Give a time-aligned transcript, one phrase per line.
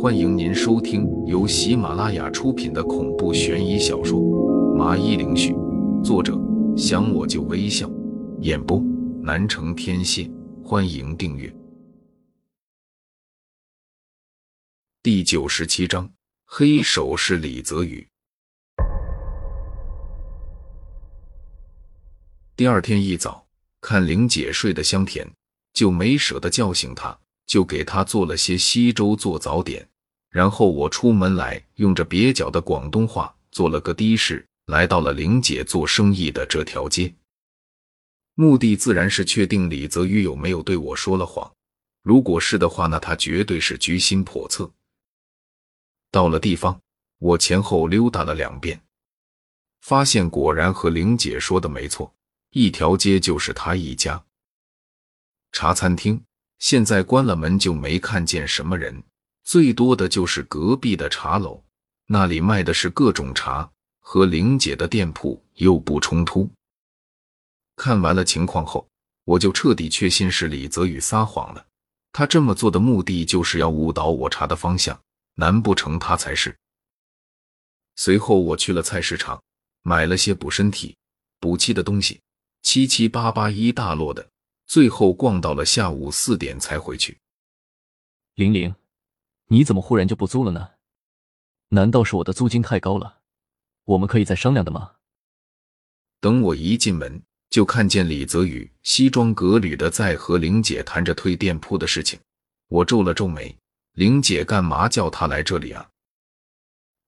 [0.00, 4.18] 欢迎您收听由喜马拉雅出品的恐怖悬疑小说
[4.74, 5.52] 《麻衣灵絮》，
[6.02, 6.36] 作者
[6.76, 7.88] 想我就微笑，
[8.40, 8.82] 演播
[9.22, 10.28] 南城天蝎。
[10.64, 11.54] 欢迎订阅。
[15.04, 16.10] 第九十七章，
[16.44, 18.04] 黑手是李泽宇。
[22.56, 23.46] 第二天一早，
[23.80, 25.30] 看玲姐睡得香甜，
[25.72, 27.16] 就没舍得叫醒她，
[27.52, 29.86] 就给她做了些稀粥做早点。
[30.30, 37.14] 然后我出门来，用着蹩脚的广东话做了个的士，来到了玲姐做生意的这条街。
[38.32, 41.52] 目的自然是确定李泽宇有没有对我说了谎。
[42.00, 44.72] 如果是的话，那他绝对是居心叵测。
[46.10, 46.80] 到了地方，
[47.18, 48.80] 我前后溜达了两遍，
[49.82, 52.14] 发现果然和玲姐说的没错。
[52.52, 54.24] 一条街就是他一家
[55.52, 56.24] 茶餐厅，
[56.62, 59.02] 现在关了门就没看见什么人，
[59.42, 61.60] 最多的就是隔壁的茶楼，
[62.06, 63.68] 那里卖的是各种茶，
[63.98, 66.48] 和玲姐的店铺又不冲突。
[67.74, 68.86] 看完了情况后，
[69.24, 71.66] 我就彻底确信是李泽宇撒谎了。
[72.12, 74.96] 他这么做的目的就是要误导我查的方向，
[75.34, 76.56] 难不成他才是？
[77.96, 79.42] 随后我去了菜市场，
[79.82, 80.96] 买了些补身体、
[81.40, 82.20] 补气的东西。
[82.62, 84.28] 七七八八一大摞的，
[84.72, 87.18] 最后逛到了下午四点才回去。
[88.36, 88.74] 玲玲，
[89.48, 90.66] 你怎么忽然就不租了呢？
[91.68, 93.18] 难道是我的租金太高了？
[93.84, 94.92] 我们可以再商量的吗？
[96.20, 102.18] 等我一进门，就看见李泽宇西装革履的在和玲姐谈着退店铺的事情。
[102.68, 103.54] 我皱了皱眉
[103.92, 105.86] ：“玲姐干嘛叫他来这里啊？”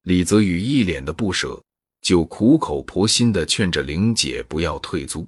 [0.04, 1.58] 李泽宇一脸的不舍，
[2.02, 5.26] 就苦口婆心的劝着玲姐不要退租。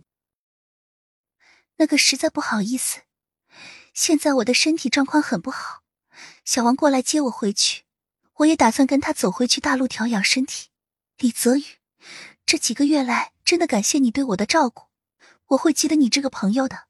[1.78, 3.00] 那个实在不好意思，
[3.92, 5.82] 现在我的身体状况很不好，
[6.44, 7.82] 小王过来接我回去，
[8.36, 10.68] 我也打算跟他走回去大陆调养身体。
[11.18, 11.64] 李泽宇，
[12.44, 14.84] 这几个月来真的感谢你对我的照顾，
[15.48, 16.86] 我会记得你这个朋友的。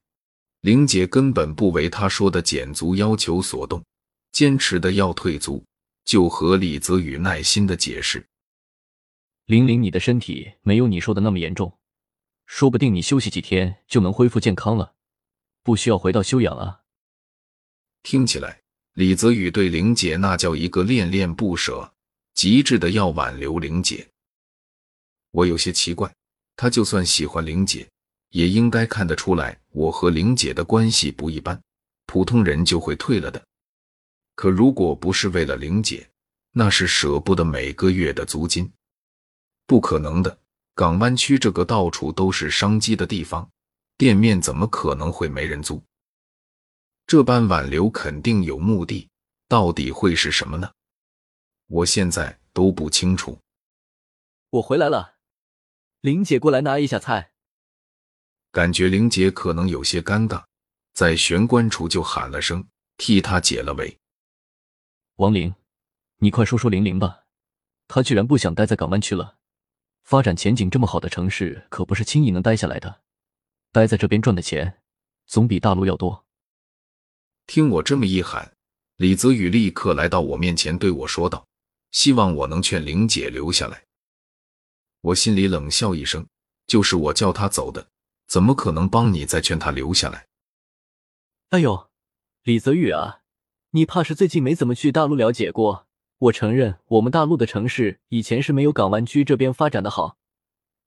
[0.60, 3.84] 玲姐根本不为他说的减租要求所动，
[4.32, 5.64] 坚持的要退租，
[6.04, 8.26] 就和李泽宇耐心的解释：
[9.44, 11.75] 玲玲，你的身体没有你说的那么严重。
[12.46, 14.94] 说不定你休息几天就能恢复健康了，
[15.62, 16.80] 不需要回到休养啊。
[18.02, 18.62] 听起来，
[18.94, 21.92] 李泽宇对玲姐那叫一个恋恋不舍，
[22.34, 24.08] 极致的要挽留玲姐。
[25.32, 26.10] 我有些奇怪，
[26.54, 27.86] 他就算喜欢玲姐，
[28.30, 31.60] 也应该看得出来我和玲姐的关系不一般，
[32.06, 33.44] 普通人就会退了的。
[34.36, 36.08] 可如果不是为了玲姐，
[36.52, 38.72] 那是舍不得每个月的租金，
[39.66, 40.38] 不可能的。
[40.76, 43.50] 港湾区这个到处都是商机的地方，
[43.97, 45.82] 店面怎么可能会没人租？
[47.06, 49.09] 这般挽留肯定有目的，
[49.48, 50.70] 到底会是什么呢？
[51.69, 53.38] 我现在都不清楚。
[54.50, 55.15] 我回来了，
[56.03, 57.32] 玲姐过来拿一下菜。
[58.53, 60.44] 感觉玲姐可能有些尴尬，
[60.92, 62.62] 在玄关处就喊了声，
[62.98, 63.98] 替她解了围。
[65.15, 65.54] 王玲，
[66.19, 67.25] 你快说说玲玲吧，
[67.88, 69.38] 她居然不想待在港湾区了。
[70.06, 73.02] 发展前景这么好的城市，可不是轻易能待下来的。
[73.72, 74.80] 待在这边赚的钱，
[75.26, 76.24] 总比大陆要多。
[77.48, 78.56] 听我这么一喊，
[78.98, 81.48] 李泽宇立刻来到我面前，对我说道
[81.90, 83.82] ：“希望我能劝玲姐留下来。”
[85.02, 86.24] 我心里冷笑一声
[86.68, 87.88] ：“就是我叫她走的，
[88.28, 90.28] 怎么可能帮你再劝她留下来？”
[91.50, 91.90] 哎呦，
[92.44, 93.22] 李泽宇啊，
[93.70, 95.85] 你怕是最近没怎么去大陆了解过。
[96.19, 100.16] 我承认，我们大陆的城市以前是没有港湾区这边发展的好，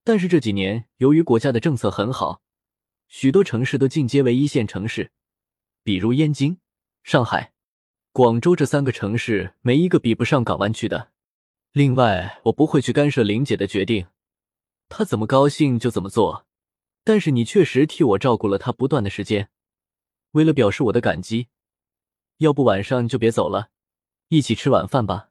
[0.03, 2.41] 但是这几年由于国家的政策很好，
[3.07, 5.11] 许多城市都进阶为一线城市，
[5.83, 6.57] 比如燕京、
[7.03, 7.53] 上海、
[8.11, 11.11] 广州这三个城市，没一个比不上港湾区的。
[11.73, 14.07] 另外，我不会去干涉林姐的决定，
[14.89, 16.47] 她怎么高兴就怎么做。
[17.03, 19.49] 但是你确实替我照顾了她不断的时间，
[20.31, 21.49] 为了表示我的感激，
[22.37, 23.69] 要不晚上就别走了。
[24.29, 25.29] 一起吃晚饭吧。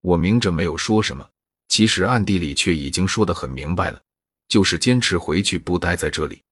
[0.00, 1.28] 我明着没有说什么，
[1.68, 4.02] 其实暗地里却已经说得很明白了，
[4.48, 6.42] 就是坚持回去不待在这里。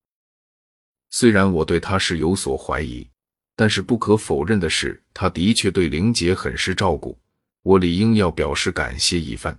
[1.09, 3.07] 虽然我对他是有所怀疑，
[3.55, 7.17] 但是不可否认的是，他的确对玲姐很是照顾，
[7.63, 9.57] 我理应要表示感谢一番。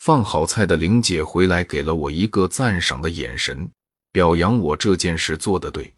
[0.00, 3.70] 放好菜的玲姐回来，给了我一个赞赏的眼神，
[4.12, 5.90] 表扬我这件事做得对。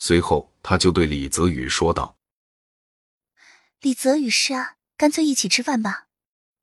[0.00, 2.15] 随后，他就对李泽宇说道。
[3.82, 6.06] 李泽宇是啊，干脆一起吃饭吧。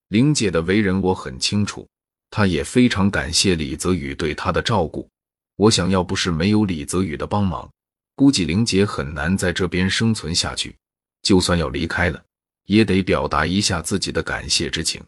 [0.08, 1.88] 玲姐的为人我很清楚，
[2.32, 5.08] 她也非常感谢李泽宇对她的照顾。
[5.56, 7.72] 我想要不是没有李泽宇的帮忙，
[8.16, 10.76] 估计玲姐很难在这边生存下去。
[11.22, 12.26] 就算要离开了，
[12.66, 15.02] 也得表达一下自己的感谢之情。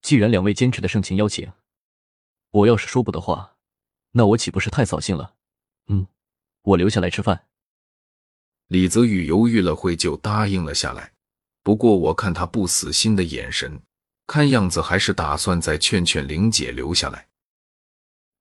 [0.00, 1.52] 既然两位坚持的盛情邀请，
[2.50, 3.56] 我要是说不的话，
[4.12, 5.34] 那我岂不是太扫兴了？
[5.88, 6.06] 嗯，
[6.62, 7.46] 我留下来吃饭。
[8.72, 11.12] 李泽宇犹豫了会，就答应了下来。
[11.62, 13.82] 不过我看他不死心的眼神，
[14.26, 17.28] 看样子还是打算再劝劝玲姐留下来。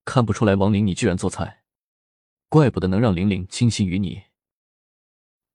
[0.05, 1.63] 看不出来，王玲你居然做菜，
[2.47, 4.21] 怪不得能让玲玲倾心于你。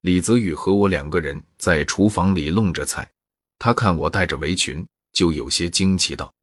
[0.02, 3.10] 李泽宇和我两个人在厨房里弄着菜，
[3.58, 6.34] 他看我戴着围裙，就有些惊奇道：“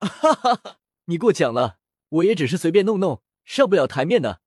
[0.00, 1.78] 哈哈哈，你过奖了，
[2.10, 4.42] 我也只是随便弄弄，上不了台面的。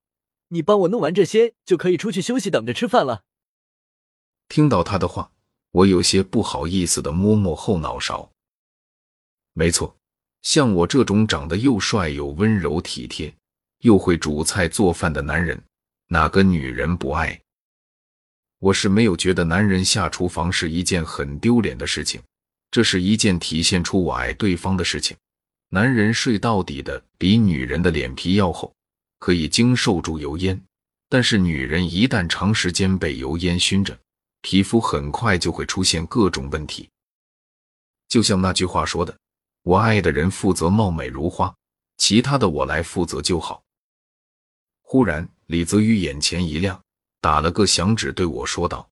[0.48, 3.22] 你帮我弄完这些，就可以出去休息，等着吃饭了。”
[4.48, 5.30] 听到他的话，
[5.70, 8.30] 我有些不好意思的摸摸后脑勺。
[9.52, 9.94] 没错。
[10.40, 13.34] 像我这种长得又帅又温柔体贴，
[13.80, 15.60] 又会煮菜做饭的男人，
[16.06, 17.38] 哪个女人不爱？
[18.60, 22.22] 我是没有觉得男人下厨房是一件很丢脸的事情，
[22.70, 25.16] 这是一件体现出我爱对方的事情。
[25.70, 28.72] 男人睡到底的比女人的脸皮要厚，
[29.18, 30.60] 可以经受住油烟，
[31.08, 33.98] 但是女人一旦长时间被油烟熏着，
[34.40, 36.88] 皮肤很快就会出现各种问题。
[38.08, 39.16] 就像那句话说的。
[39.62, 41.54] 我爱的人负责貌美如花，
[41.98, 43.62] 其他的我来负责就好。
[44.80, 46.80] 忽然，李泽宇眼前一亮，
[47.20, 48.88] 打了个响指，对我说道：“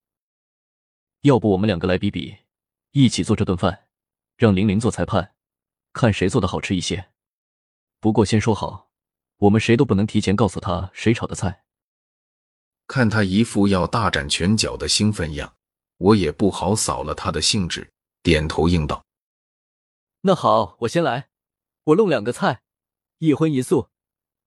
[1.21, 2.35] 要不我们两个来比比，
[2.91, 3.87] 一起做这顿饭，
[4.35, 5.33] 让玲玲做裁判，
[5.93, 7.09] 看谁做的好吃一些。
[7.99, 8.86] 不过先说好，
[9.37, 11.63] 我们谁都不能提前告诉他谁炒的菜。”
[12.87, 15.53] 看他一副要大展拳脚的兴奋样，
[15.97, 17.91] 我也不好扫了他的兴致，
[18.23, 19.03] 点头应道。
[20.21, 21.29] 那好，我先来，
[21.83, 22.61] 我弄两个菜，
[23.19, 23.89] 一荤一素。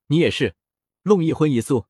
[0.06, 0.54] 你也是，
[1.02, 1.86] 弄一荤一素。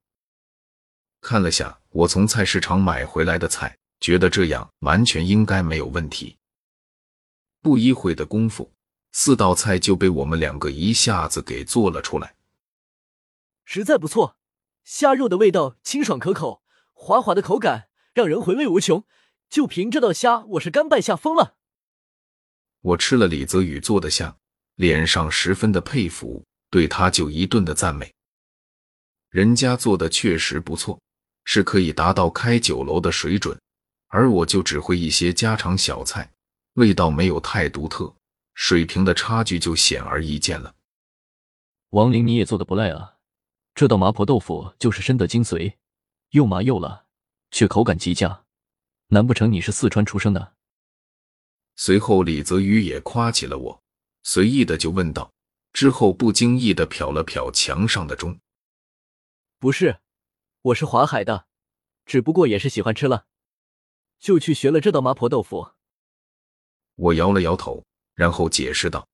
[1.20, 6.37] 看了下我从菜市场买回来的菜，觉得这样完全应该没有问题。
[7.62, 8.73] 不一会的功夫，
[9.12, 12.35] 四道菜就被我们两个一下子给做了出来，
[13.72, 14.37] 实在不错。
[14.82, 19.05] 虾肉的味道清爽可口，滑滑的口感让人回味无穷。
[19.49, 21.55] 就凭这道虾，我是甘拜下风了。
[22.81, 24.37] 我吃了李泽宇做的虾，
[24.75, 28.12] 脸上十分的佩服，对他就一顿的赞美。
[29.28, 31.00] 人家做的确实不错，
[31.44, 33.56] 是可以达到开酒楼的水准，
[34.08, 36.28] 而我就只会一些家常小菜，
[36.72, 38.12] 味道没有太独特，
[38.55, 40.75] 水平的差距就显而易见了。
[41.90, 43.14] 王林，你也做的不赖啊，
[43.75, 45.76] 这道麻婆豆腐就是深得精髓，
[46.31, 47.06] 又麻又辣，
[47.50, 48.44] 却口感极佳，
[49.08, 50.55] 难不成你是四川出生的？
[51.76, 53.82] 随后，李泽宇也夸起了我，
[54.22, 55.32] 随意的就问道，
[55.72, 58.38] 之后不经意的瞟了瞟墙上的钟，
[59.58, 60.00] 不是，
[60.61, 61.46] 我是华海的，
[62.05, 63.26] 只不过也是喜欢吃了，
[64.19, 65.70] 就去学了这道麻婆豆腐。
[66.96, 69.08] 我摇了摇头，然后解释道：“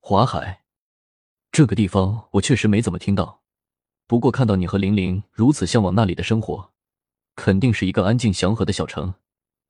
[0.00, 0.61] 华海
[1.52, 3.42] 这个地方我确实没怎么听到，
[4.06, 6.72] 不过看到你和玲玲如此向往那里的生活，
[7.36, 9.12] 肯定是一个安静祥和的小城，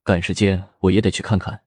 [0.04, 1.64] 赶时间我也得去看看。”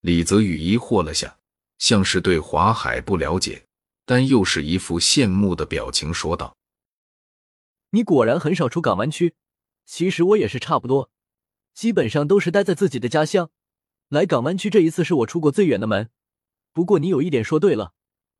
[0.00, 1.36] 李泽宇疑惑了下，
[1.76, 3.66] 像是对华海不了解，
[4.06, 6.56] 但又是一副羡慕的表情，说道
[7.92, 9.34] ：“你果然很少出港湾区。
[9.84, 11.10] 其实我也是差不多，
[11.74, 13.50] 基本上都是待在自己的家乡。
[14.08, 16.08] 来港湾区这一次是我出过最远的门。
[16.72, 17.92] 不过你有一点说对了，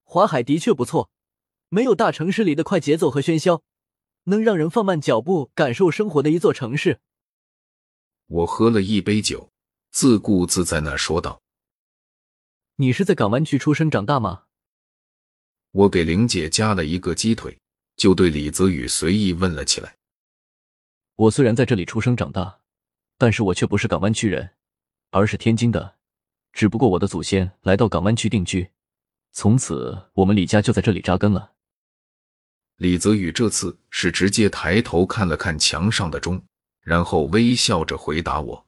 [0.08, 1.10] 华海的确不错，
[1.68, 3.64] 没有大城市里的快节奏和喧嚣，
[4.24, 7.00] 能让人放慢脚步感受生活的一座城市。”
[8.28, 9.50] 我喝了一杯酒，
[9.90, 11.42] 自顾自在那说道。
[12.76, 14.44] 你是在港湾区出生长大吗？
[15.72, 17.58] 我给玲姐加了一个鸡腿，
[17.96, 19.96] 就对李泽宇随意问了起来。
[21.16, 22.60] 我虽然在这里出生长大，
[23.18, 24.54] 但是我却不是港湾区人，
[25.10, 25.96] 而是天津的。
[26.52, 28.70] 只不过我的祖先来到港湾区定居，
[29.36, 31.52] 从此我们李家就在这里扎根了。
[32.76, 36.42] 李泽宇这次是直接抬头看了看墙上的钟，
[36.80, 38.66] 然后微笑着回答我：“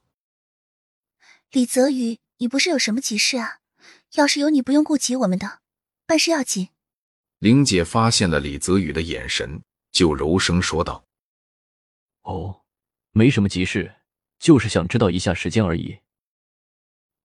[1.49, 3.61] 李泽宇，你不是有什么急事啊？”
[4.13, 5.61] 要是有你，不用顾及我们的，
[6.05, 6.69] 办事要紧。
[7.39, 11.03] 玲姐发现了李泽宇的眼神，就柔声说道
[12.21, 12.61] ：“哦，
[13.09, 13.95] 没什么急事，
[14.37, 15.97] 就是想知道一下时间而已。”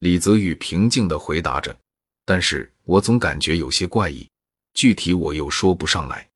[0.00, 1.78] 李泽宇平静的回答着，
[2.24, 4.30] 但是我总感觉有些怪异，
[4.72, 6.30] 具体我又说不上来。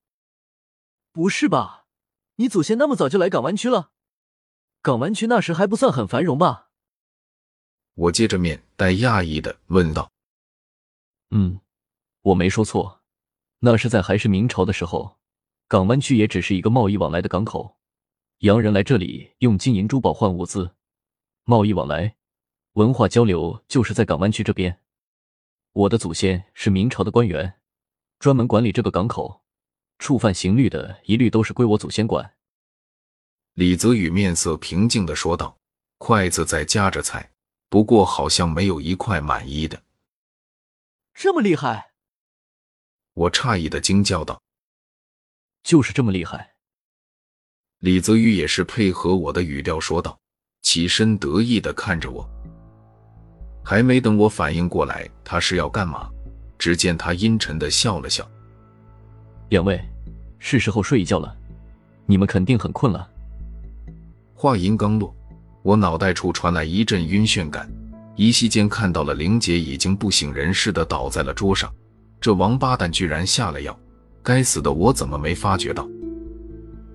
[1.12, 1.86] 不是吧？
[2.36, 3.90] 你祖先那么早就来港湾区了？
[4.82, 6.68] 港湾区那时还不算很繁荣吧？
[7.94, 10.10] 我接着面带讶异的问道。
[11.30, 11.60] 嗯，
[12.22, 13.02] 我没说错，
[13.58, 15.18] 那是在还是明朝的时候，
[15.66, 17.76] 港湾区也只是一个贸易往来的港口，
[18.38, 20.76] 洋人来这里用金银珠宝换物资，
[21.44, 22.16] 贸易往来、
[22.74, 24.80] 文化交流就是在港湾区这边。
[25.72, 27.60] 我的祖先是明朝的官员，
[28.18, 29.42] 专门管理这个港口，
[29.98, 32.34] 触犯刑律的一律都是归我祖先管。
[33.54, 35.58] 李泽宇面色平静的说道，
[35.98, 37.32] 筷子在夹着菜，
[37.68, 39.82] 不过好像没有一块满意的。
[41.14, 41.92] 这么厉害？
[43.14, 44.40] 我诧异的惊叫道
[45.64, 46.54] ：“就是这么厉害。”
[47.78, 50.18] 李泽宇也是配合我的语调说道，
[50.62, 52.28] 起身得意的看着我。
[53.68, 56.08] 还没等我反应过来他是要干嘛，
[56.58, 58.26] 只见他阴沉的笑了笑
[59.50, 59.78] ：“两位，
[60.38, 61.36] 是时候睡一觉了，
[62.06, 63.06] 你们肯定很困了。”
[64.32, 65.14] 话音刚落，
[65.60, 67.70] 我脑袋处传来一阵晕眩感，
[68.16, 71.70] 依稀间看到了玲姐已经不省人事的倒在了桌上，
[72.22, 73.78] 这王八蛋居然下了药，
[74.22, 75.86] 该死的，我怎么没发觉到？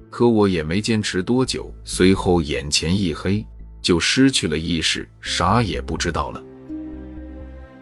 [0.10, 3.46] 可我也没坚持多久，随后眼前一黑，
[3.80, 6.44] 就失去了意识，啥也不知道了。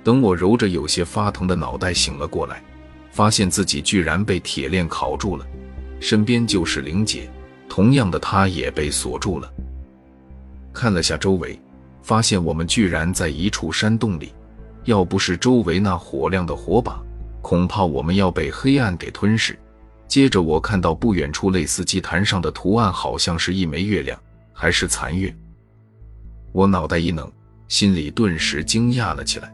[0.04, 2.64] 等我揉着有些发疼的脑袋醒了过来，
[3.12, 5.46] 发现自己居然被铁链铐住了，
[6.00, 7.30] 身边就是玲姐，
[7.70, 9.52] 同样的，她也被锁住了。
[10.74, 11.60] 看了下周围，
[12.02, 14.34] 发现我们居然在一处山洞里，
[14.86, 17.00] 要不是周围那火亮的火把，
[17.42, 19.58] 恐怕我们要被黑暗给吞噬。
[20.08, 24.20] 接着我看到不远处类似祭坛上的图案，好像是一枚月亮，
[24.52, 25.34] 还是残月。
[26.52, 27.32] 我脑袋一冷，
[27.68, 29.54] 心里顿时惊讶了起来。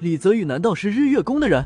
[0.00, 1.62] 李泽宇难道是日月宫的人？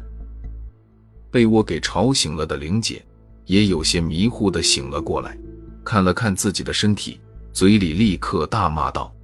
[1.30, 3.00] 被我给吵醒了的玲姐
[3.46, 5.38] 也有些迷糊的醒了过来，
[5.84, 7.20] 看了看自己的身体，
[7.52, 9.14] 嘴里立刻大骂道：“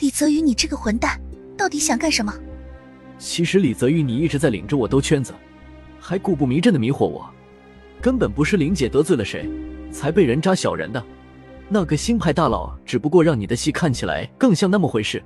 [0.00, 1.18] 李泽宇，你这个混蛋，
[1.56, 2.30] 到底想干什么？”
[3.18, 5.32] 其实李泽宇，你一直在领着我兜圈子，
[5.98, 7.26] 还故布迷阵的迷惑我，
[8.02, 9.48] 根本不是玲姐得罪了谁，
[9.90, 11.02] 才被人扎小人的。
[11.70, 15.24] 那个新派大佬只不过让你的戏看起来更像那么回事。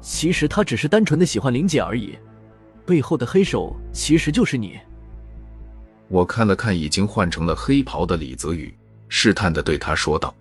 [0.00, 2.18] 其实他只是单纯的喜欢林姐而已，
[2.86, 4.78] 背后的黑手其实就是你。
[6.08, 8.74] 我看了看已经换成了黑袍的李泽宇，
[9.08, 10.34] 试探的对他说道：“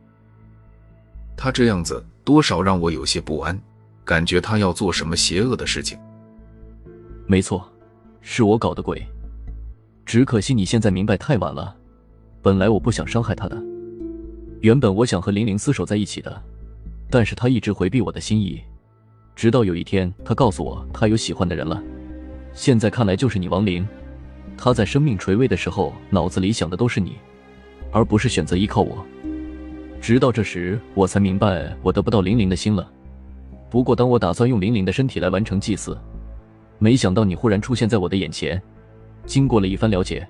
[1.37, 3.59] 他这样子多少让我有些不安，
[4.03, 5.97] 感觉他要做什么邪恶的事情。”
[7.27, 7.71] 没错，
[8.21, 9.05] 是我搞的鬼。
[10.05, 11.75] 只可惜你现在明白太晚了。
[12.41, 13.61] 本来我不想伤害他的，
[14.61, 16.41] 原本我想和玲玲厮守在一起的，
[17.11, 18.59] 但是他一直回避我的心意。
[19.39, 21.81] 直到有一天，他告诉我他有喜欢的人了。
[22.51, 23.87] 现在看来就是你，王林。
[24.57, 27.15] 他在生命垂危的时候，脑子里想的都是你，
[27.89, 28.97] 而不是选择依靠我。
[30.01, 32.91] 直到这时，我才明白我得不到玲玲的心了。
[33.69, 35.97] 不过，当我打算用玲玲的身体来完成祭祀，
[36.77, 38.61] 没想到你忽然出现在我的眼前。
[39.25, 40.27] 经过了一番了解，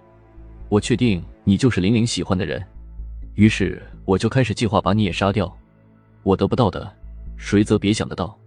[0.69, 2.63] 我确定你就是玲玲喜欢的人。
[3.33, 5.51] 于是，我就开始计划把你也杀掉。
[6.21, 6.87] 我得不到的，
[7.37, 8.37] 谁则别想得到。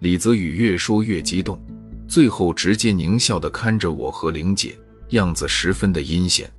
[0.00, 1.58] 李泽宇越说越激动，
[2.06, 4.76] 最后直接狞笑的看着我和玲姐，
[5.10, 6.50] 样子十分的阴险。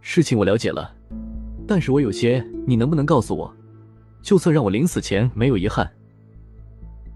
[0.00, 0.90] 事情我了解了，
[1.68, 3.54] 但是我有些，你能不能告诉我？
[4.22, 5.90] 就算让我临死前没有遗憾。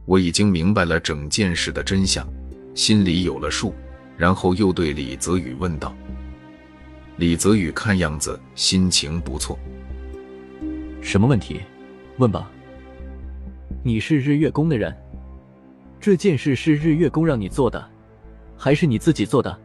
[0.04, 2.26] 我已经明白了整件事的真相，
[2.74, 3.74] 心里有了数，
[4.16, 5.94] 然后又对李泽宇问道。
[7.16, 9.58] 李泽宇看样子心情不错。
[11.00, 11.62] 什么问题？
[12.18, 12.50] 问吧。
[13.84, 14.94] 你是日月宫的人，
[16.00, 17.82] 这件事是日月宫让你做的，
[18.56, 19.56] 还是你自己做的？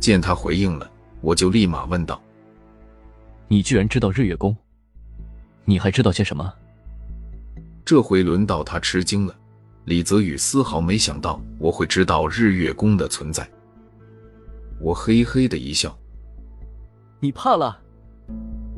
[0.00, 0.90] 见他回应了，
[1.20, 2.20] 我就立马问道
[3.46, 4.56] ：“你居然知道日月宫？
[5.66, 6.50] 你还知道些什么？”
[7.84, 9.34] 这回轮到他吃惊了。
[9.84, 13.48] 李泽宇丝毫没想到我会知道日月宫的存在。
[14.80, 15.96] 我嘿嘿的一笑
[17.20, 17.78] ：“你怕了？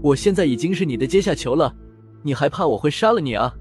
[0.02, 1.72] 我现在已经是你的阶下囚了，
[2.22, 3.54] 你还怕我会杀了你啊？”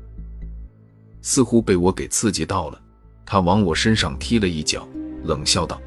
[1.22, 2.82] 似乎被我给刺激到了，
[3.26, 4.88] 他往我身上踢了一脚，
[5.24, 5.80] 冷笑道：“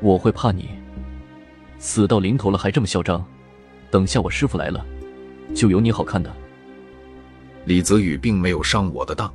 [0.00, 0.68] 我会怕你？
[1.78, 3.24] 死到临头了还这么嚣张？
[3.90, 4.84] 等下我师傅来了，
[5.54, 6.32] 就有你好看的。”
[7.66, 9.32] 李泽宇并没有上我的当，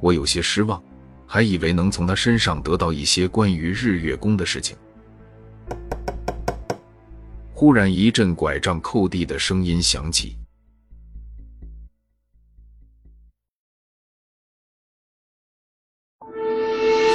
[0.00, 0.82] 我有些失望，
[1.26, 4.76] 还以为能从他身上得到一些关于日月宫的事情。
[7.52, 10.36] 忽然一阵拐杖扣地的声音响起。